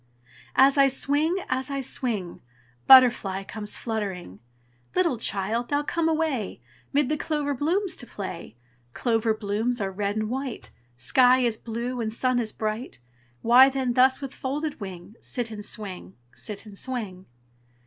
As 0.55 0.79
I 0.79 0.87
swing, 0.87 1.37
as 1.47 1.69
I 1.69 1.81
swing, 1.81 2.41
Butterfly 2.87 3.43
comes 3.43 3.77
fluttering, 3.77 4.39
"Little 4.95 5.19
child, 5.19 5.69
now 5.69 5.83
come 5.83 6.09
away 6.09 6.59
'Mid 6.91 7.07
the 7.07 7.17
clover 7.17 7.53
blooms 7.53 7.95
to 7.97 8.07
play; 8.07 8.55
Clover 8.93 9.35
blooms 9.35 9.79
are 9.79 9.91
red 9.91 10.15
and 10.15 10.27
white, 10.27 10.71
Sky 10.97 11.41
is 11.41 11.55
blue 11.55 12.01
and 12.01 12.11
sun 12.11 12.39
is 12.39 12.51
bright. 12.51 12.97
Why 13.43 13.69
then 13.69 13.93
thus, 13.93 14.21
with 14.21 14.33
folded 14.33 14.79
wing, 14.79 15.17
Sit 15.21 15.51
and 15.51 15.63
swing, 15.63 16.15
sit 16.33 16.65
and 16.65 16.75
swing?" 16.79 17.27